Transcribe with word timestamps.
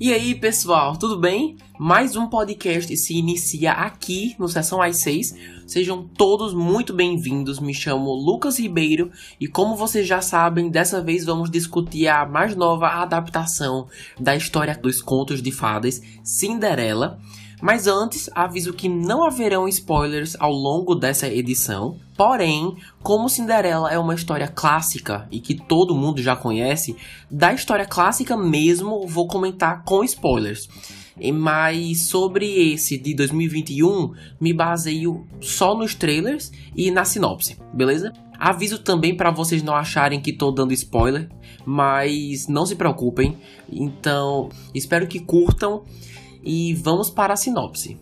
E 0.00 0.12
aí, 0.12 0.34
pessoal, 0.34 0.96
tudo 0.96 1.16
bem? 1.16 1.56
Mais 1.84 2.14
um 2.14 2.28
podcast 2.28 2.96
se 2.96 3.14
inicia 3.14 3.72
aqui 3.72 4.36
no 4.38 4.48
Sessão 4.48 4.80
às 4.80 5.00
6. 5.00 5.34
Sejam 5.66 6.06
todos 6.16 6.54
muito 6.54 6.92
bem-vindos. 6.92 7.58
Me 7.58 7.74
chamo 7.74 8.12
Lucas 8.12 8.60
Ribeiro 8.60 9.10
e, 9.40 9.48
como 9.48 9.74
vocês 9.74 10.06
já 10.06 10.20
sabem, 10.20 10.70
dessa 10.70 11.02
vez 11.02 11.24
vamos 11.24 11.50
discutir 11.50 12.06
a 12.06 12.24
mais 12.24 12.54
nova 12.54 12.86
adaptação 12.86 13.88
da 14.16 14.36
história 14.36 14.78
dos 14.80 15.02
contos 15.02 15.42
de 15.42 15.50
fadas, 15.50 16.00
Cinderela. 16.22 17.18
Mas 17.60 17.88
antes, 17.88 18.30
aviso 18.32 18.72
que 18.72 18.88
não 18.88 19.24
haverão 19.24 19.66
spoilers 19.66 20.36
ao 20.38 20.52
longo 20.52 20.94
dessa 20.94 21.26
edição. 21.26 21.98
Porém, 22.16 22.76
como 23.02 23.28
Cinderela 23.28 23.90
é 23.90 23.98
uma 23.98 24.14
história 24.14 24.46
clássica 24.46 25.26
e 25.32 25.40
que 25.40 25.56
todo 25.56 25.96
mundo 25.96 26.22
já 26.22 26.36
conhece, 26.36 26.96
da 27.28 27.52
história 27.52 27.86
clássica 27.86 28.36
mesmo 28.36 29.04
vou 29.08 29.26
comentar 29.26 29.82
com 29.82 30.04
spoilers. 30.04 30.68
Mas 31.34 32.08
sobre 32.08 32.72
esse 32.72 32.98
de 32.98 33.14
2021, 33.14 34.12
me 34.40 34.52
baseio 34.52 35.26
só 35.40 35.76
nos 35.76 35.94
trailers 35.94 36.50
e 36.74 36.90
na 36.90 37.04
sinopse, 37.04 37.58
beleza? 37.72 38.12
Aviso 38.38 38.78
também 38.78 39.16
para 39.16 39.30
vocês 39.30 39.62
não 39.62 39.74
acharem 39.74 40.20
que 40.20 40.32
tô 40.32 40.50
dando 40.50 40.72
spoiler, 40.72 41.28
mas 41.64 42.48
não 42.48 42.66
se 42.66 42.74
preocupem. 42.74 43.38
Então, 43.70 44.48
espero 44.74 45.06
que 45.06 45.20
curtam 45.20 45.84
e 46.42 46.74
vamos 46.74 47.08
para 47.08 47.34
a 47.34 47.36
sinopse. 47.36 47.98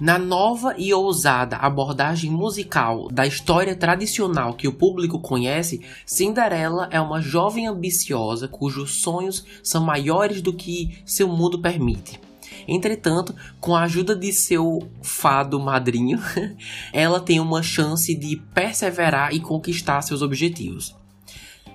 Na 0.00 0.18
nova 0.18 0.74
e 0.78 0.94
ousada 0.94 1.58
abordagem 1.58 2.30
musical 2.30 3.08
da 3.08 3.26
história 3.26 3.76
tradicional 3.76 4.54
que 4.54 4.66
o 4.66 4.72
público 4.72 5.20
conhece, 5.20 5.82
Cinderela 6.06 6.88
é 6.90 6.98
uma 6.98 7.20
jovem 7.20 7.66
ambiciosa 7.66 8.48
cujos 8.48 9.02
sonhos 9.02 9.44
são 9.62 9.84
maiores 9.84 10.40
do 10.40 10.54
que 10.54 11.02
seu 11.04 11.28
mundo 11.28 11.60
permite. 11.60 12.18
Entretanto, 12.66 13.34
com 13.60 13.76
a 13.76 13.82
ajuda 13.82 14.16
de 14.16 14.32
seu 14.32 14.88
fado 15.02 15.60
madrinho, 15.60 16.18
ela 16.94 17.20
tem 17.20 17.38
uma 17.38 17.62
chance 17.62 18.14
de 18.14 18.36
perseverar 18.54 19.34
e 19.34 19.40
conquistar 19.40 20.00
seus 20.00 20.22
objetivos 20.22 20.98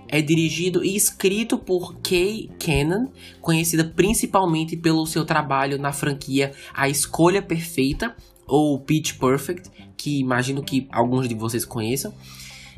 é 0.08 0.22
dirigido 0.22 0.84
e 0.84 0.96
escrito 0.96 1.58
por 1.58 1.96
Kay 2.02 2.50
Cannon, 2.60 3.08
conhecida 3.42 3.84
principalmente 3.84 4.78
pelo 4.78 5.06
seu 5.06 5.26
trabalho 5.26 5.78
na 5.78 5.92
franquia 5.92 6.52
A 6.74 6.88
Escolha 6.88 7.42
Perfeita 7.42 8.16
ou 8.48 8.80
Pitch 8.80 9.18
Perfect, 9.18 9.70
que 9.98 10.20
imagino 10.20 10.64
que 10.64 10.88
alguns 10.92 11.28
de 11.28 11.36
vocês 11.36 11.66
conheçam. 11.66 12.14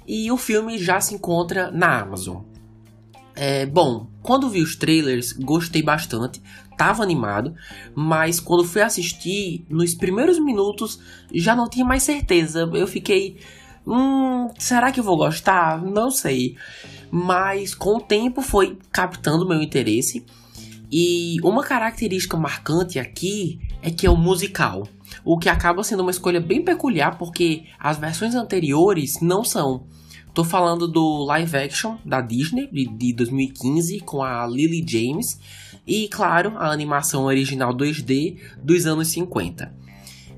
E 0.08 0.32
o 0.32 0.38
filme 0.38 0.78
já 0.78 1.02
se 1.02 1.14
encontra 1.16 1.70
na 1.70 2.00
Amazon. 2.02 2.44
É, 3.36 3.68
bom, 3.68 4.08
quando 4.24 4.50
vi 4.50 4.62
os 4.62 4.76
trailers, 4.76 5.32
gostei 5.32 5.84
bastante, 5.84 6.42
tava 6.76 7.04
animado, 7.04 7.54
mas 7.94 8.40
quando 8.40 8.64
fui 8.64 8.82
assistir, 8.82 9.64
nos 9.70 9.94
primeiros 9.94 10.40
minutos 10.40 11.00
já 11.32 11.56
não 11.56 11.70
tinha 11.70 11.86
mais 11.86 12.02
certeza. 12.02 12.68
Eu 12.74 12.88
fiquei, 12.88 13.38
hum, 13.88 14.50
será 14.60 14.92
que 14.92 15.00
eu 15.00 15.04
vou 15.04 15.18
gostar? 15.18 15.82
Não 15.82 16.12
sei 16.12 16.56
mas 17.12 17.74
com 17.74 17.98
o 17.98 18.02
tempo 18.02 18.42
foi 18.42 18.78
captando 18.92 19.48
meu 19.48 19.62
interesse. 19.62 20.26
E 20.92 21.38
uma 21.44 21.64
característica 21.64 22.38
marcante 22.38 22.98
aqui 22.98 23.60
é 23.82 23.92
que 23.92 24.08
é 24.08 24.10
o 24.10 24.16
musical, 24.16 24.88
o 25.24 25.38
que 25.38 25.50
acaba 25.50 25.84
sendo 25.84 26.02
uma 26.02 26.12
escolha 26.12 26.40
bem 26.40 26.64
peculiar 26.64 27.18
porque 27.18 27.66
as 27.78 27.98
versões 27.98 28.36
anteriores 28.36 29.20
não 29.22 29.44
são. 29.44 29.86
Tô 30.34 30.44
falando 30.44 30.88
do 30.88 31.26
live 31.26 31.58
action 31.58 31.98
da 32.06 32.22
Disney 32.22 32.70
de 32.72 33.12
2015 33.12 34.00
com 34.02 34.24
a 34.24 34.46
Lily 34.46 34.86
James 34.88 35.40
e, 35.86 36.08
claro, 36.08 36.54
a 36.58 36.72
animação 36.72 37.26
original 37.26 37.74
2D 37.76 38.38
dos 38.64 38.86
anos 38.86 39.08
50. 39.10 39.74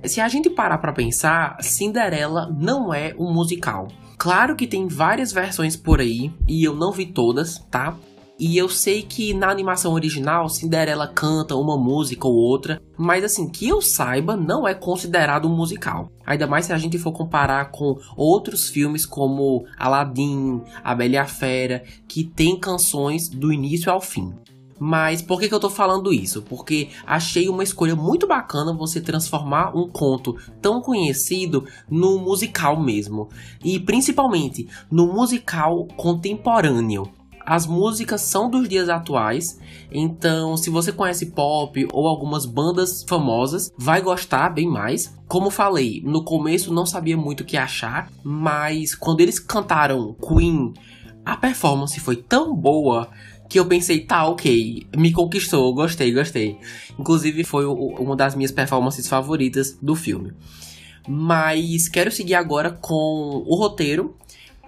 Se 0.05 0.21
a 0.21 0.29
gente 0.29 0.49
parar 0.49 0.77
para 0.77 0.93
pensar, 0.93 1.57
Cinderela 1.61 2.49
não 2.57 2.93
é 2.93 3.13
um 3.17 3.33
musical. 3.33 3.89
Claro 4.17 4.55
que 4.55 4.65
tem 4.65 4.87
várias 4.87 5.31
versões 5.31 5.75
por 5.75 5.99
aí 5.99 6.31
e 6.47 6.63
eu 6.63 6.73
não 6.73 6.91
vi 6.91 7.05
todas, 7.05 7.59
tá? 7.69 7.97
E 8.39 8.57
eu 8.57 8.69
sei 8.69 9.01
que 9.01 9.33
na 9.33 9.49
animação 9.49 9.91
original 9.91 10.47
Cinderela 10.47 11.05
canta 11.05 11.57
uma 11.57 11.77
música 11.77 12.25
ou 12.25 12.33
outra, 12.33 12.81
mas 12.97 13.25
assim, 13.25 13.49
que 13.49 13.67
eu 13.67 13.81
saiba, 13.81 14.37
não 14.37 14.65
é 14.65 14.73
considerado 14.73 15.49
um 15.49 15.55
musical. 15.55 16.09
Ainda 16.25 16.47
mais 16.47 16.65
se 16.65 16.71
a 16.71 16.77
gente 16.77 16.97
for 16.97 17.11
comparar 17.11 17.69
com 17.69 17.97
outros 18.15 18.69
filmes 18.69 19.05
como 19.05 19.65
Aladdin, 19.77 20.61
A 20.81 20.95
Bela 20.95 21.15
e 21.15 21.17
a 21.17 21.25
Fera, 21.25 21.83
que 22.07 22.23
tem 22.23 22.57
canções 22.57 23.27
do 23.27 23.51
início 23.51 23.91
ao 23.91 23.99
fim. 23.99 24.33
Mas 24.79 25.21
por 25.21 25.39
que, 25.39 25.49
que 25.49 25.53
eu 25.53 25.59
tô 25.59 25.69
falando 25.69 26.13
isso? 26.13 26.41
Porque 26.41 26.89
achei 27.05 27.49
uma 27.49 27.63
escolha 27.63 27.95
muito 27.95 28.25
bacana 28.25 28.73
você 28.73 29.01
transformar 29.01 29.75
um 29.75 29.89
conto 29.89 30.37
tão 30.61 30.81
conhecido 30.81 31.65
no 31.89 32.17
musical 32.17 32.81
mesmo. 32.81 33.29
E 33.63 33.79
principalmente 33.79 34.67
no 34.89 35.13
musical 35.13 35.85
contemporâneo. 35.97 37.11
As 37.45 37.65
músicas 37.65 38.21
são 38.21 38.47
dos 38.47 38.69
dias 38.69 38.89
atuais, 38.89 39.59
então 39.91 40.55
se 40.55 40.69
você 40.69 40.91
conhece 40.91 41.31
pop 41.31 41.87
ou 41.91 42.07
algumas 42.07 42.45
bandas 42.45 43.03
famosas, 43.07 43.71
vai 43.75 44.01
gostar 44.01 44.49
bem 44.49 44.67
mais. 44.69 45.17
Como 45.27 45.49
falei, 45.49 45.99
no 46.05 46.23
começo 46.23 46.71
não 46.71 46.85
sabia 46.85 47.17
muito 47.17 47.41
o 47.41 47.45
que 47.45 47.57
achar, 47.57 48.07
mas 48.23 48.93
quando 48.93 49.21
eles 49.21 49.39
cantaram 49.39 50.15
Queen, 50.21 50.73
a 51.25 51.35
performance 51.35 51.99
foi 51.99 52.17
tão 52.17 52.55
boa 52.55 53.09
que 53.49 53.59
eu 53.59 53.65
pensei, 53.65 54.01
tá, 54.01 54.27
ok, 54.27 54.85
me 54.95 55.11
conquistou, 55.11 55.73
gostei, 55.73 56.13
gostei. 56.13 56.59
Inclusive 56.99 57.43
foi 57.43 57.65
uma 57.65 58.15
das 58.15 58.35
minhas 58.35 58.51
performances 58.51 59.07
favoritas 59.07 59.75
do 59.81 59.95
filme. 59.95 60.31
Mas 61.07 61.89
quero 61.89 62.11
seguir 62.11 62.35
agora 62.35 62.69
com 62.69 63.43
o 63.47 63.55
roteiro. 63.55 64.15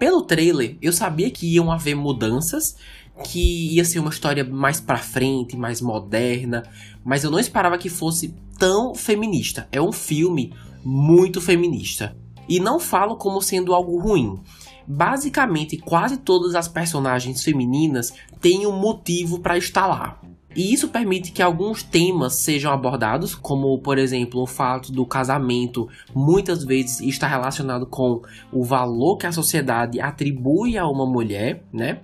Pelo 0.00 0.22
trailer, 0.22 0.76
eu 0.82 0.92
sabia 0.92 1.30
que 1.30 1.46
iam 1.46 1.70
haver 1.70 1.94
mudanças, 1.94 2.76
que 3.22 3.76
ia 3.76 3.84
ser 3.84 4.00
uma 4.00 4.10
história 4.10 4.42
mais 4.42 4.80
pra 4.80 4.98
frente, 4.98 5.56
mais 5.56 5.80
moderna, 5.80 6.64
mas 7.04 7.22
eu 7.22 7.30
não 7.30 7.38
esperava 7.38 7.78
que 7.78 7.88
fosse 7.88 8.34
tão 8.58 8.96
feminista. 8.96 9.68
É 9.70 9.80
um 9.80 9.92
filme 9.92 10.52
muito 10.84 11.40
feminista. 11.40 12.16
E 12.48 12.58
não 12.58 12.80
falo 12.80 13.14
como 13.14 13.40
sendo 13.40 13.72
algo 13.72 13.96
ruim. 14.00 14.40
Basicamente, 14.86 15.78
quase 15.78 16.18
todas 16.18 16.54
as 16.54 16.68
personagens 16.68 17.42
femininas 17.42 18.12
têm 18.40 18.66
um 18.66 18.76
motivo 18.76 19.40
para 19.40 19.56
estar 19.56 19.86
lá. 19.86 20.20
E 20.54 20.72
isso 20.72 20.88
permite 20.88 21.32
que 21.32 21.40
alguns 21.40 21.82
temas 21.82 22.42
sejam 22.42 22.72
abordados, 22.72 23.34
como 23.34 23.78
por 23.78 23.98
exemplo 23.98 24.42
o 24.42 24.46
fato 24.46 24.92
do 24.92 25.06
casamento 25.06 25.88
muitas 26.14 26.62
vezes 26.62 27.00
está 27.00 27.26
relacionado 27.26 27.86
com 27.86 28.20
o 28.52 28.62
valor 28.62 29.16
que 29.16 29.26
a 29.26 29.32
sociedade 29.32 30.00
atribui 30.00 30.76
a 30.76 30.86
uma 30.86 31.06
mulher, 31.06 31.64
né? 31.72 32.00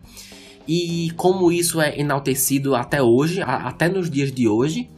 E 0.67 1.11
como 1.17 1.51
isso 1.51 1.81
é 1.81 1.99
enaltecido 1.99 2.75
até 2.75 3.03
hoje, 3.03 3.41
até 3.43 3.89
nos 3.89 4.11
dias 4.11 4.33
de 4.33 4.49
hoje. 4.49 4.89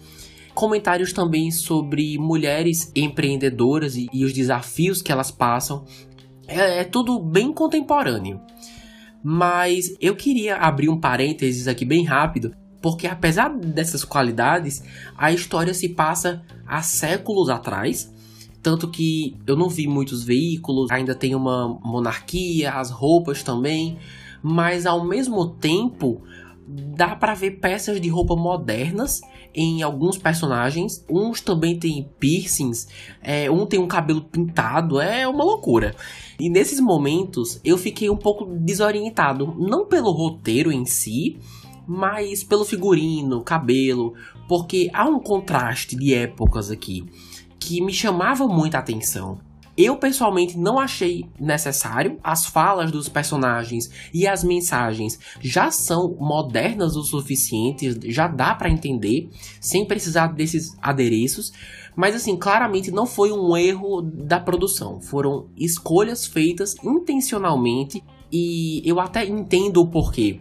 Comentários 0.53 1.12
também 1.12 1.51
sobre 1.53 2.19
mulheres 2.19 2.91
empreendedoras 2.95 3.97
e, 3.97 4.09
e 4.12 4.25
os 4.25 4.33
desafios 4.33 5.01
que 5.01 5.12
elas 5.12 5.31
passam 5.31 5.85
é, 6.50 6.81
é 6.81 6.84
tudo 6.84 7.19
bem 7.19 7.53
contemporâneo. 7.53 8.41
Mas 9.22 9.94
eu 10.00 10.16
queria 10.16 10.56
abrir 10.56 10.88
um 10.88 10.99
parênteses 10.99 11.69
aqui 11.69 11.84
bem 11.84 12.05
rápido, 12.05 12.55
porque 12.83 13.06
apesar 13.06 13.49
dessas 13.49 14.05
qualidades, 14.05 14.83
a 15.16 15.31
história 15.33 15.72
se 15.72 15.91
passa 15.91 16.43
há 16.66 16.83
séculos 16.83 17.49
atrás. 17.49 18.12
Tanto 18.62 18.91
que 18.91 19.37
eu 19.47 19.56
não 19.56 19.69
vi 19.69 19.87
muitos 19.87 20.22
veículos, 20.22 20.91
ainda 20.91 21.14
tem 21.14 21.35
uma 21.35 21.79
monarquia, 21.82 22.73
as 22.73 22.91
roupas 22.91 23.43
também, 23.43 23.97
mas 24.43 24.85
ao 24.85 25.06
mesmo 25.06 25.47
tempo 25.49 26.23
dá 26.69 27.17
para 27.17 27.35
ver 27.35 27.52
peças 27.52 28.00
de 28.00 28.08
roupa 28.08 28.37
modernas 28.37 29.20
em 29.55 29.82
alguns 29.82 30.17
personagens. 30.19 31.05
Uns 31.08 31.41
também 31.41 31.79
têm 31.79 32.08
piercings, 32.19 32.88
é, 33.23 33.50
um 33.50 33.67
tem 33.67 33.81
um 33.81 33.88
cabelo 33.88 34.23
pintado, 34.23 35.00
é 35.00 35.26
uma 35.26 35.44
loucura. 35.44 35.94
E 36.38 36.49
nesses 36.49 36.81
momentos 36.81 37.61
eu 37.64 37.76
fiquei 37.76 38.08
um 38.08 38.17
pouco 38.17 38.44
desorientado, 38.44 39.55
não 39.58 39.87
pelo 39.87 40.11
roteiro 40.12 40.73
em 40.73 40.85
si, 40.85 41.38
mas 41.87 42.44
pelo 42.44 42.64
figurino, 42.64 43.43
cabelo, 43.43 44.14
porque 44.49 44.91
há 44.93 45.05
um 45.05 45.19
contraste 45.19 45.97
de 45.97 46.14
épocas 46.14 46.70
aqui 46.70 47.05
que 47.58 47.81
me 47.82 47.93
chamava 47.93 48.47
muita 48.47 48.79
atenção. 48.79 49.38
Eu 49.82 49.97
pessoalmente 49.97 50.59
não 50.59 50.79
achei 50.79 51.25
necessário. 51.41 52.19
As 52.23 52.44
falas 52.44 52.93
dos 52.93 53.09
personagens 53.09 53.91
e 54.12 54.27
as 54.27 54.44
mensagens 54.44 55.19
já 55.41 55.71
são 55.71 56.15
modernas 56.21 56.97
o 56.97 57.03
suficiente, 57.03 58.12
já 58.12 58.29
dá 58.29 58.55
para 58.55 58.69
entender 58.69 59.31
sem 59.59 59.87
precisar 59.87 60.35
desses 60.35 60.77
adereços. 60.82 61.50
Mas 61.97 62.15
assim, 62.15 62.37
claramente 62.37 62.91
não 62.91 63.06
foi 63.06 63.32
um 63.32 63.56
erro 63.56 64.03
da 64.03 64.38
produção. 64.38 65.00
Foram 65.00 65.49
escolhas 65.56 66.26
feitas 66.26 66.75
intencionalmente 66.85 68.05
e 68.31 68.83
eu 68.85 69.00
até 69.00 69.25
entendo 69.25 69.81
o 69.81 69.88
porquê. 69.88 70.41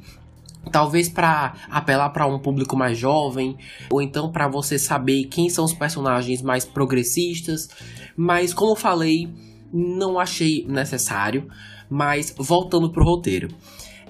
Talvez 0.71 1.09
para 1.09 1.53
apelar 1.69 2.09
para 2.11 2.27
um 2.27 2.39
público 2.39 2.77
mais 2.77 2.97
jovem, 2.97 3.57
ou 3.89 4.01
então 4.01 4.31
para 4.31 4.47
você 4.47 4.77
saber 4.77 5.25
quem 5.25 5.49
são 5.49 5.65
os 5.65 5.73
personagens 5.73 6.41
mais 6.41 6.65
progressistas, 6.65 7.69
mas 8.15 8.53
como 8.53 8.75
falei, 8.75 9.29
não 9.73 10.19
achei 10.19 10.65
necessário. 10.67 11.47
Mas 11.89 12.35
voltando 12.37 12.91
pro 12.91 13.03
roteiro. 13.03 13.47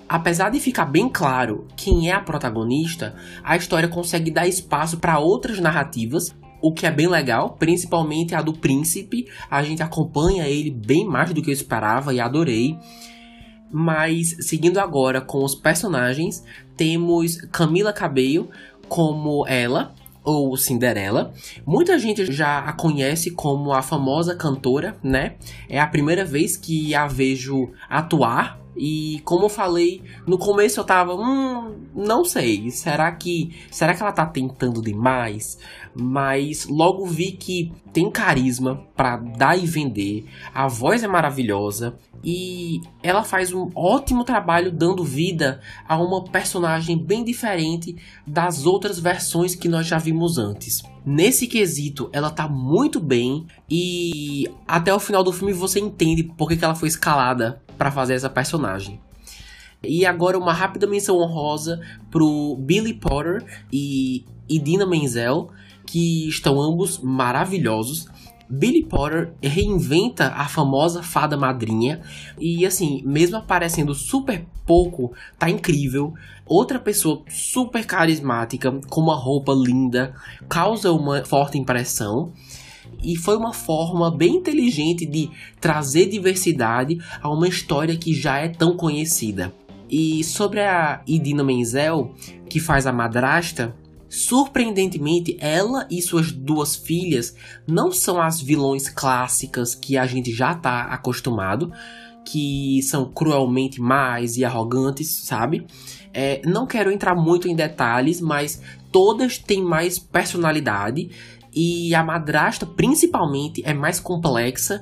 Apesar 0.10 0.50
de 0.50 0.60
ficar 0.60 0.86
bem 0.86 1.08
claro 1.08 1.68
quem 1.78 2.10
é 2.10 2.14
a 2.14 2.20
protagonista, 2.20 3.16
a 3.44 3.56
história 3.56 3.88
consegue 3.88 4.32
dar 4.32 4.48
espaço 4.48 4.98
para 4.98 5.20
outras 5.20 5.60
narrativas, 5.60 6.36
o 6.62 6.74
que 6.74 6.88
é 6.88 6.92
bem 6.92 7.08
legal, 7.08 7.56
principalmente 7.60 8.34
a 8.34 8.42
do 8.42 8.52
príncipe. 8.52 9.28
A 9.50 9.62
gente 9.64 9.84
acompanha 9.84 10.48
ele 10.48 10.72
bem 10.72 11.06
mais 11.06 11.32
do 11.32 11.42
que 11.42 11.50
eu 11.50 11.54
esperava 11.54 12.14
e 12.14 12.20
adorei. 12.20 12.76
Mas 13.72 14.36
seguindo 14.42 14.80
agora 14.80 15.22
com 15.22 15.44
os 15.44 15.56
personagens, 15.56 16.44
temos 16.76 17.36
Camila 17.52 17.94
Cabello 17.94 18.50
como 18.88 19.46
ela, 19.48 19.94
ou 20.24 20.56
Cinderela. 20.58 21.34
Muita 21.66 21.98
gente 21.98 22.32
já 22.32 22.60
a 22.60 22.74
conhece 22.74 23.32
como 23.32 23.72
a 23.72 23.82
famosa 23.82 24.36
cantora, 24.36 24.96
né? 25.04 25.36
É 25.68 25.80
a 25.80 25.88
primeira 25.88 26.26
vez 26.26 26.56
que 26.58 26.94
a 26.94 27.08
vejo 27.08 27.72
atuar. 27.90 28.60
E 28.82 29.20
como 29.26 29.44
eu 29.44 29.50
falei, 29.50 30.02
no 30.26 30.38
começo 30.38 30.80
eu 30.80 30.86
tava, 30.86 31.14
hum, 31.14 31.76
não 31.94 32.24
sei, 32.24 32.72
será 32.72 33.12
que 33.12 33.54
será 33.70 33.94
que 33.94 34.02
ela 34.02 34.14
tá 34.14 34.26
tentando 34.26 34.82
demais? 34.82 35.60
Mas 35.94 36.66
logo 36.66 37.06
vi 37.06 37.34
que 37.34 37.74
tem 37.92 38.10
carisma 38.10 38.88
para 38.96 39.18
dar 39.18 39.58
e 39.58 39.66
vender. 39.66 40.26
A 40.54 40.70
voz 40.70 41.04
é 41.04 41.08
maravilhosa 41.10 41.98
e 42.24 42.80
ela 43.04 43.22
faz 43.22 43.52
um 43.52 43.70
ótimo 43.76 44.24
trabalho 44.24 44.72
dando 44.72 45.04
vida 45.04 45.60
a 45.86 46.02
uma 46.02 46.24
personagem 46.24 46.98
bem 46.98 47.22
diferente 47.26 47.98
das 48.26 48.66
outras 48.66 48.98
versões 48.98 49.56
que 49.56 49.68
nós 49.68 49.88
já 49.88 49.98
vimos 49.98 50.38
antes. 50.38 50.82
Nesse 51.06 51.48
quesito, 51.48 52.10
ela 52.14 52.30
tá 52.30 52.48
muito 52.48 53.02
bem 53.02 53.46
e 53.70 54.50
até 54.66 54.94
o 54.94 55.00
final 55.00 55.22
do 55.22 55.34
filme 55.34 55.52
você 55.52 55.82
entende 55.82 56.24
por 56.24 56.48
que 56.48 56.64
ela 56.64 56.76
foi 56.76 56.88
escalada 56.88 57.62
para 57.80 57.90
fazer 57.92 58.14
essa 58.14 58.30
personagem. 58.30 59.00
E 59.82 60.06
agora 60.06 60.38
uma 60.38 60.54
rápida 60.54 60.86
menção 60.86 61.18
honrosa 61.18 61.80
pro 62.12 62.58
Billy 62.60 62.94
Potter 62.94 63.44
e 63.72 64.26
Idina 64.50 64.86
Menzel, 64.86 65.50
que 65.88 66.28
estão 66.28 66.60
ambos 66.62 67.00
maravilhosos. 67.00 68.06
Billy 68.50 68.84
Potter 68.84 69.32
reinventa 69.42 70.34
a 70.36 70.48
famosa 70.50 71.02
fada 71.02 71.38
madrinha 71.38 72.02
e 72.38 72.66
assim, 72.66 73.02
mesmo 73.06 73.38
aparecendo 73.38 73.94
super 73.94 74.46
pouco, 74.66 75.14
tá 75.38 75.50
incrível. 75.50 76.14
Outra 76.46 76.80
pessoa 76.80 77.24
super 77.30 77.86
carismática, 77.86 78.72
com 78.90 79.02
uma 79.02 79.16
roupa 79.16 79.54
linda, 79.54 80.14
causa 80.50 80.92
uma 80.92 81.24
forte 81.24 81.58
impressão. 81.58 82.34
E 83.02 83.16
foi 83.16 83.38
uma 83.38 83.54
forma 83.54 84.16
bem 84.16 84.36
inteligente 84.36 85.06
de 85.06 85.30
trazer 85.60 86.08
diversidade 86.08 86.98
a 87.22 87.30
uma 87.30 87.48
história 87.48 87.96
que 87.96 88.14
já 88.14 88.38
é 88.38 88.50
tão 88.50 88.76
conhecida. 88.76 89.54
E 89.90 90.24
sobre 90.24 90.62
a 90.62 91.02
Idina 91.08 91.44
Menzel, 91.44 92.14
que 92.50 92.60
faz 92.60 92.86
a 92.86 92.94
madrasta, 92.94 93.76
Surpreendentemente, 94.10 95.38
ela 95.40 95.88
e 95.90 96.02
suas 96.02 96.32
duas 96.32 96.76
filhas 96.76 97.36
não 97.68 97.92
são 97.92 98.20
as 98.20 98.42
vilões 98.42 98.90
clássicas 98.90 99.76
que 99.76 99.96
a 99.98 100.08
gente 100.08 100.32
já 100.32 100.56
tá 100.56 100.86
acostumado, 100.86 101.72
que 102.26 102.82
são 102.82 103.06
cruelmente 103.06 103.80
más 103.80 104.36
e 104.36 104.44
arrogantes, 104.44 105.26
sabe? 105.26 105.66
É, 106.12 106.42
não 106.44 106.66
quero 106.66 106.92
entrar 106.92 107.14
muito 107.14 107.48
em 107.48 107.56
detalhes, 107.56 108.20
mas 108.20 108.60
todas 108.92 109.38
têm 109.38 109.64
mais 109.64 110.00
personalidade 110.00 111.12
e 111.54 111.94
a 111.96 112.04
madrasta, 112.04 112.66
principalmente, 112.66 113.62
é 113.66 113.74
mais 113.74 114.00
complexa. 114.00 114.82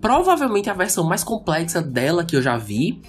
Provavelmente 0.00 0.70
a 0.70 0.74
versão 0.74 1.04
mais 1.04 1.24
complexa 1.24 1.82
dela 1.82 2.24
que 2.24 2.36
eu 2.36 2.42
já 2.42 2.56
vi. 2.56 3.02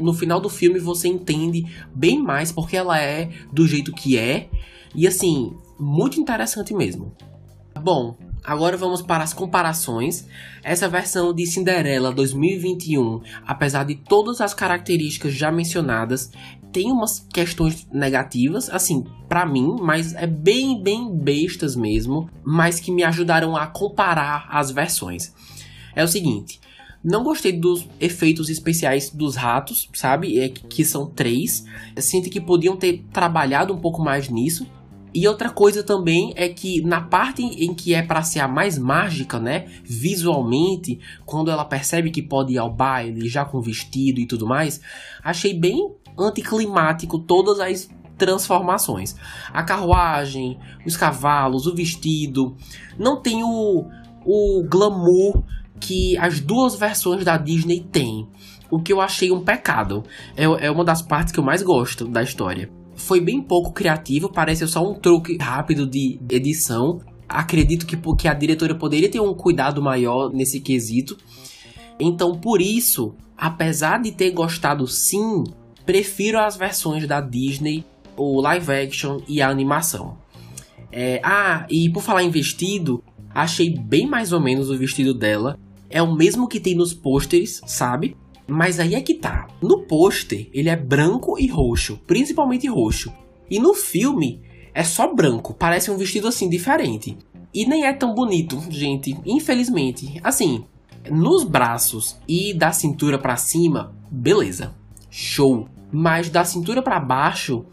No 0.00 0.12
final 0.12 0.40
do 0.40 0.48
filme 0.48 0.78
você 0.78 1.06
entende 1.06 1.64
bem 1.94 2.20
mais 2.20 2.50
porque 2.50 2.76
ela 2.76 3.00
é 3.00 3.30
do 3.52 3.66
jeito 3.66 3.92
que 3.92 4.18
é 4.18 4.48
e 4.94 5.06
assim, 5.06 5.56
muito 5.78 6.20
interessante 6.20 6.74
mesmo. 6.74 7.14
Bom, 7.80 8.16
agora 8.44 8.76
vamos 8.76 9.00
para 9.00 9.24
as 9.24 9.32
comparações. 9.32 10.26
Essa 10.62 10.88
versão 10.88 11.32
de 11.32 11.46
Cinderela 11.46 12.12
2021, 12.12 13.22
apesar 13.46 13.84
de 13.84 13.94
todas 13.94 14.40
as 14.40 14.52
características 14.52 15.32
já 15.32 15.50
mencionadas, 15.50 16.30
tem 16.72 16.90
umas 16.90 17.20
questões 17.32 17.86
negativas, 17.92 18.70
assim, 18.70 19.04
para 19.28 19.44
mim, 19.44 19.76
mas 19.80 20.14
é 20.14 20.26
bem, 20.26 20.82
bem 20.82 21.14
bestas 21.14 21.76
mesmo, 21.76 22.28
mas 22.42 22.80
que 22.80 22.90
me 22.90 23.04
ajudaram 23.04 23.56
a 23.56 23.66
comparar 23.66 24.48
as 24.50 24.70
versões. 24.70 25.32
É 25.94 26.02
o 26.02 26.08
seguinte, 26.08 26.58
não 27.04 27.22
gostei 27.22 27.52
dos 27.52 27.86
efeitos 28.00 28.48
especiais 28.48 29.10
dos 29.10 29.36
ratos, 29.36 29.88
sabe? 29.92 30.38
É 30.38 30.48
que 30.48 30.84
são 30.84 31.06
três. 31.06 31.64
Sinto 31.98 32.30
que 32.30 32.40
podiam 32.40 32.76
ter 32.76 33.04
trabalhado 33.12 33.74
um 33.74 33.78
pouco 33.78 34.02
mais 34.02 34.28
nisso. 34.28 34.66
E 35.14 35.28
outra 35.28 35.50
coisa 35.50 35.82
também 35.82 36.32
é 36.36 36.48
que 36.48 36.80
na 36.82 37.00
parte 37.00 37.42
em 37.42 37.74
que 37.74 37.94
é 37.94 38.02
para 38.02 38.22
ser 38.22 38.40
a 38.40 38.48
mais 38.48 38.78
mágica, 38.78 39.38
né, 39.38 39.66
visualmente, 39.84 40.98
quando 41.26 41.50
ela 41.50 41.64
percebe 41.64 42.10
que 42.10 42.22
pode 42.22 42.54
ir 42.54 42.58
ao 42.58 42.72
baile 42.72 43.28
já 43.28 43.44
com 43.44 43.60
vestido 43.60 44.20
e 44.20 44.26
tudo 44.26 44.46
mais, 44.46 44.80
achei 45.22 45.52
bem 45.52 45.94
anticlimático 46.18 47.18
todas 47.18 47.60
as 47.60 47.90
transformações. 48.16 49.14
A 49.52 49.62
carruagem, 49.62 50.58
os 50.86 50.96
cavalos, 50.96 51.66
o 51.66 51.74
vestido, 51.74 52.56
não 52.98 53.20
tem 53.20 53.42
o, 53.42 53.86
o 54.24 54.64
glamour 54.66 55.42
que 55.78 56.16
as 56.16 56.40
duas 56.40 56.74
versões 56.74 57.24
da 57.24 57.36
Disney 57.36 57.80
têm. 57.80 58.28
O 58.70 58.80
que 58.80 58.92
eu 58.92 59.00
achei 59.02 59.30
um 59.30 59.44
pecado. 59.44 60.04
É, 60.34 60.44
é 60.44 60.70
uma 60.70 60.84
das 60.84 61.02
partes 61.02 61.32
que 61.32 61.38
eu 61.38 61.44
mais 61.44 61.62
gosto 61.62 62.06
da 62.06 62.22
história 62.22 62.70
foi 62.94 63.20
bem 63.20 63.40
pouco 63.40 63.72
criativo, 63.72 64.30
parece 64.30 64.66
só 64.66 64.82
um 64.88 64.94
truque 64.94 65.36
rápido 65.36 65.86
de 65.86 66.20
edição. 66.30 67.00
Acredito 67.28 67.86
que, 67.86 67.96
que 67.96 68.28
a 68.28 68.34
diretora 68.34 68.74
poderia 68.74 69.10
ter 69.10 69.20
um 69.20 69.34
cuidado 69.34 69.82
maior 69.82 70.30
nesse 70.32 70.60
quesito. 70.60 71.16
Então, 71.98 72.38
por 72.38 72.60
isso, 72.60 73.14
apesar 73.36 74.00
de 74.02 74.12
ter 74.12 74.30
gostado 74.30 74.86
sim, 74.86 75.44
prefiro 75.86 76.38
as 76.38 76.56
versões 76.56 77.06
da 77.06 77.20
Disney, 77.20 77.84
o 78.16 78.40
live 78.40 78.70
action 78.72 79.20
e 79.28 79.40
a 79.40 79.48
animação. 79.48 80.18
É, 80.90 81.20
ah, 81.24 81.66
e 81.70 81.90
por 81.90 82.02
falar 82.02 82.22
em 82.22 82.30
vestido, 82.30 83.02
achei 83.34 83.74
bem 83.74 84.06
mais 84.06 84.32
ou 84.32 84.40
menos 84.40 84.68
o 84.68 84.76
vestido 84.76 85.14
dela. 85.14 85.58
É 85.88 86.02
o 86.02 86.14
mesmo 86.14 86.48
que 86.48 86.60
tem 86.60 86.74
nos 86.74 86.92
pôsteres, 86.92 87.60
sabe? 87.66 88.16
Mas 88.46 88.80
aí 88.80 88.94
é 88.94 89.00
que 89.00 89.14
tá. 89.14 89.48
No 89.60 89.82
pôster, 89.82 90.48
ele 90.52 90.68
é 90.68 90.76
branco 90.76 91.38
e 91.38 91.46
roxo, 91.46 92.00
principalmente 92.06 92.68
roxo. 92.68 93.12
E 93.50 93.58
no 93.58 93.74
filme, 93.74 94.40
é 94.74 94.82
só 94.82 95.12
branco, 95.12 95.54
parece 95.54 95.90
um 95.90 95.96
vestido 95.96 96.28
assim 96.28 96.48
diferente. 96.48 97.16
E 97.54 97.66
nem 97.66 97.84
é 97.84 97.92
tão 97.92 98.14
bonito, 98.14 98.60
gente, 98.70 99.16
infelizmente. 99.26 100.20
Assim, 100.24 100.64
nos 101.10 101.44
braços 101.44 102.16
e 102.26 102.54
da 102.54 102.72
cintura 102.72 103.18
para 103.18 103.36
cima, 103.36 103.94
beleza. 104.10 104.74
Show. 105.10 105.68
Mas 105.90 106.30
da 106.30 106.44
cintura 106.44 106.80
para 106.80 106.98
baixo, 106.98 107.66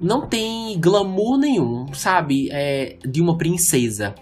não 0.00 0.28
tem 0.28 0.78
glamour 0.78 1.36
nenhum, 1.38 1.92
sabe? 1.92 2.48
É 2.52 2.96
de 3.04 3.20
uma 3.20 3.36
princesa. 3.36 4.14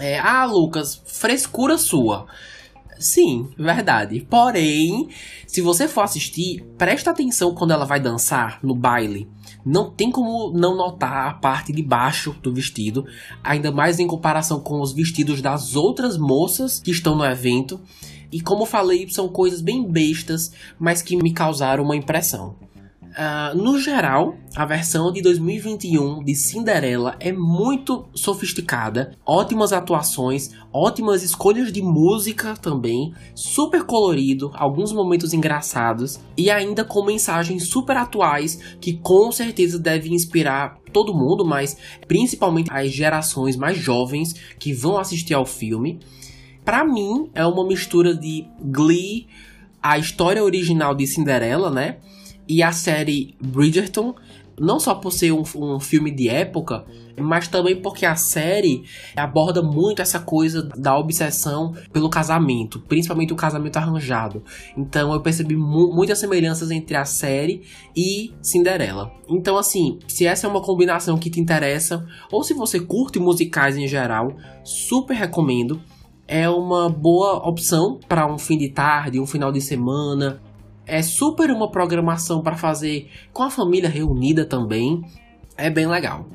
É, 0.00 0.18
ah, 0.18 0.44
Lucas, 0.44 1.00
frescura 1.06 1.78
sua. 1.78 2.26
Sim, 2.98 3.48
verdade. 3.58 4.26
Porém, 4.28 5.08
se 5.46 5.60
você 5.60 5.88
for 5.88 6.02
assistir, 6.02 6.64
presta 6.78 7.10
atenção 7.10 7.54
quando 7.54 7.72
ela 7.72 7.84
vai 7.84 8.00
dançar 8.00 8.58
no 8.62 8.74
baile. 8.74 9.28
Não 9.64 9.90
tem 9.90 10.10
como 10.10 10.52
não 10.52 10.76
notar 10.76 11.28
a 11.28 11.34
parte 11.34 11.72
de 11.72 11.82
baixo 11.82 12.36
do 12.42 12.52
vestido, 12.52 13.04
ainda 13.42 13.72
mais 13.72 13.98
em 13.98 14.06
comparação 14.06 14.60
com 14.60 14.80
os 14.80 14.92
vestidos 14.92 15.40
das 15.40 15.74
outras 15.74 16.18
moças 16.18 16.78
que 16.78 16.90
estão 16.90 17.16
no 17.16 17.24
evento. 17.24 17.80
E 18.30 18.40
como 18.40 18.66
falei, 18.66 19.08
são 19.08 19.28
coisas 19.28 19.60
bem 19.60 19.84
bestas, 19.88 20.52
mas 20.78 21.00
que 21.02 21.16
me 21.16 21.32
causaram 21.32 21.84
uma 21.84 21.96
impressão. 21.96 22.56
Uh, 23.14 23.56
no 23.56 23.78
geral, 23.78 24.34
a 24.56 24.66
versão 24.66 25.12
de 25.12 25.22
2021 25.22 26.24
de 26.24 26.34
Cinderela 26.34 27.14
é 27.20 27.32
muito 27.32 28.08
sofisticada, 28.12 29.12
ótimas 29.24 29.72
atuações, 29.72 30.50
ótimas 30.72 31.22
escolhas 31.22 31.72
de 31.72 31.80
música 31.80 32.56
também, 32.56 33.14
super 33.32 33.84
colorido, 33.84 34.50
alguns 34.54 34.92
momentos 34.92 35.32
engraçados 35.32 36.18
e 36.36 36.50
ainda 36.50 36.84
com 36.84 37.04
mensagens 37.04 37.68
super 37.68 37.96
atuais 37.96 38.58
que 38.80 38.94
com 38.94 39.30
certeza 39.30 39.78
devem 39.78 40.12
inspirar 40.12 40.80
todo 40.92 41.14
mundo, 41.14 41.44
mas 41.44 41.76
principalmente 42.08 42.72
as 42.72 42.90
gerações 42.90 43.54
mais 43.54 43.78
jovens 43.78 44.34
que 44.58 44.72
vão 44.72 44.98
assistir 44.98 45.34
ao 45.34 45.46
filme. 45.46 46.00
Para 46.64 46.84
mim, 46.84 47.30
é 47.32 47.46
uma 47.46 47.64
mistura 47.64 48.12
de 48.12 48.44
Glee, 48.60 49.28
a 49.80 49.98
história 49.98 50.42
original 50.42 50.96
de 50.96 51.06
Cinderela, 51.06 51.70
né? 51.70 51.98
E 52.48 52.62
a 52.62 52.72
série 52.72 53.34
Bridgerton, 53.40 54.14
não 54.58 54.78
só 54.78 54.94
por 54.94 55.12
ser 55.12 55.32
um, 55.32 55.42
um, 55.56 55.80
filme 55.80 56.10
de 56.10 56.28
época, 56.28 56.84
mas 57.18 57.48
também 57.48 57.80
porque 57.80 58.06
a 58.06 58.16
série 58.16 58.84
aborda 59.16 59.62
muito 59.62 60.02
essa 60.02 60.20
coisa 60.20 60.62
da 60.62 60.96
obsessão 60.96 61.74
pelo 61.92 62.08
casamento, 62.08 62.80
principalmente 62.80 63.32
o 63.32 63.36
casamento 63.36 63.76
arranjado. 63.76 64.42
Então 64.76 65.12
eu 65.12 65.20
percebi 65.20 65.56
mu 65.56 65.92
muitas 65.92 66.18
semelhanças 66.18 66.70
entre 66.70 66.96
a 66.96 67.04
série 67.04 67.62
e 67.96 68.32
Cinderela. 68.42 69.12
Então, 69.28 69.56
assim, 69.56 69.98
se 70.06 70.26
essa 70.26 70.46
é 70.46 70.50
uma 70.50 70.62
combinação 70.62 71.18
que 71.18 71.30
te 71.30 71.40
interessa, 71.40 72.06
ou 72.30 72.42
se 72.42 72.54
você 72.54 72.80
curte 72.80 73.18
musicais 73.18 73.76
em 73.76 73.86
geral, 73.86 74.36
super 74.62 75.14
recomendo. 75.14 75.80
É 76.26 76.48
uma 76.48 76.88
boa 76.88 77.46
opção 77.46 78.00
para 78.08 78.26
um 78.26 78.38
fim 78.38 78.56
de 78.56 78.70
tarde, 78.70 79.20
um 79.20 79.26
final 79.26 79.52
de 79.52 79.60
semana, 79.60 80.40
é 80.86 81.02
super 81.02 81.50
uma 81.50 81.70
programação 81.70 82.42
para 82.42 82.56
fazer 82.56 83.10
com 83.32 83.42
a 83.42 83.50
família 83.50 83.88
reunida 83.88 84.44
também. 84.44 85.02
É 85.56 85.70
bem 85.70 85.86
legal. 85.86 86.26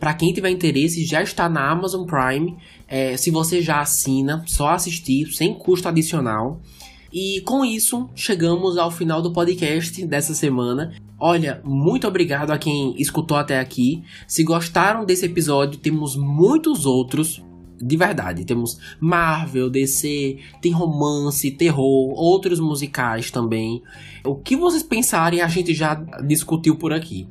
Para 0.00 0.14
quem 0.14 0.32
tiver 0.32 0.50
interesse, 0.50 1.04
já 1.04 1.22
está 1.22 1.48
na 1.48 1.70
Amazon 1.70 2.04
Prime. 2.04 2.56
É, 2.88 3.16
se 3.16 3.30
você 3.30 3.62
já 3.62 3.80
assina, 3.80 4.42
só 4.46 4.70
assistir, 4.70 5.26
sem 5.32 5.54
custo 5.54 5.88
adicional. 5.88 6.60
E 7.12 7.40
com 7.42 7.64
isso, 7.64 8.08
chegamos 8.14 8.78
ao 8.78 8.90
final 8.90 9.22
do 9.22 9.32
podcast 9.32 10.04
dessa 10.06 10.34
semana. 10.34 10.92
Olha, 11.20 11.60
muito 11.64 12.08
obrigado 12.08 12.50
a 12.50 12.58
quem 12.58 12.94
escutou 12.98 13.36
até 13.36 13.60
aqui. 13.60 14.02
Se 14.26 14.42
gostaram 14.42 15.04
desse 15.04 15.26
episódio, 15.26 15.78
temos 15.78 16.16
muitos 16.16 16.84
outros 16.84 17.40
de 17.82 17.96
verdade. 17.96 18.44
Temos 18.44 18.78
Marvel, 19.00 19.68
DC, 19.68 20.38
tem 20.60 20.72
romance, 20.72 21.50
terror, 21.50 22.12
outros 22.14 22.60
musicais 22.60 23.30
também. 23.30 23.82
O 24.24 24.36
que 24.36 24.56
vocês 24.56 24.82
pensarem, 24.82 25.40
a 25.40 25.48
gente 25.48 25.74
já 25.74 25.94
discutiu 26.24 26.76
por 26.76 26.92
aqui. 26.92 27.26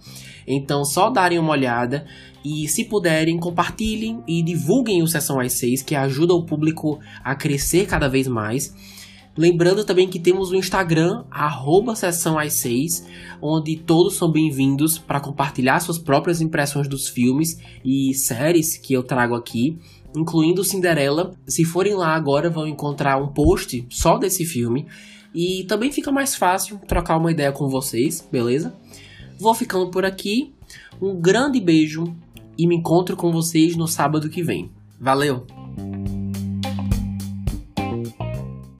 Então, 0.45 0.83
só 0.83 1.09
darem 1.09 1.39
uma 1.39 1.51
olhada 1.51 2.05
e, 2.43 2.67
se 2.67 2.83
puderem, 2.83 3.39
compartilhem 3.39 4.21
e 4.27 4.41
divulguem 4.43 5.01
o 5.01 5.07
Sessão 5.07 5.39
às 5.39 5.53
6, 5.53 5.83
que 5.83 5.95
ajuda 5.95 6.33
o 6.33 6.45
público 6.45 6.99
a 7.23 7.35
crescer 7.35 7.87
cada 7.87 8.09
vez 8.09 8.27
mais. 8.27 8.75
Lembrando 9.37 9.85
também 9.85 10.09
que 10.09 10.19
temos 10.19 10.51
o 10.51 10.55
Instagram, 10.55 11.23
arroba 11.31 11.95
sessão 11.95 12.37
às 12.37 12.53
6, 12.55 13.07
onde 13.41 13.77
todos 13.77 14.15
são 14.15 14.31
bem-vindos 14.31 14.97
para 14.97 15.21
compartilhar 15.21 15.79
suas 15.79 15.97
próprias 15.97 16.41
impressões 16.41 16.87
dos 16.87 17.07
filmes 17.07 17.57
e 17.83 18.13
séries 18.13 18.77
que 18.77 18.93
eu 18.93 19.03
trago 19.03 19.33
aqui 19.33 19.79
incluindo 20.15 20.63
Cinderela. 20.63 21.33
Se 21.47 21.63
forem 21.63 21.95
lá 21.95 22.15
agora, 22.15 22.49
vão 22.49 22.67
encontrar 22.67 23.21
um 23.21 23.27
post 23.27 23.85
só 23.89 24.17
desse 24.17 24.45
filme. 24.45 24.85
E 25.33 25.63
também 25.67 25.91
fica 25.91 26.11
mais 26.11 26.35
fácil 26.35 26.79
trocar 26.87 27.17
uma 27.17 27.31
ideia 27.31 27.51
com 27.51 27.69
vocês, 27.69 28.27
beleza? 28.31 28.75
Vou 29.39 29.53
ficando 29.53 29.89
por 29.89 30.05
aqui. 30.05 30.53
Um 31.01 31.19
grande 31.19 31.59
beijo 31.59 32.03
e 32.57 32.67
me 32.67 32.75
encontro 32.75 33.15
com 33.15 33.31
vocês 33.31 33.75
no 33.75 33.87
sábado 33.87 34.29
que 34.29 34.43
vem. 34.43 34.69
Valeu! 34.99 35.60